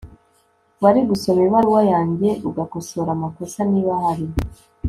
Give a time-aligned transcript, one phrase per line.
[0.83, 4.25] wari gusoma ibaruwa yanjye ugakosora amakosa, niba ahari